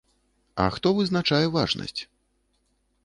[0.63, 2.01] А хто вызначае важнасць?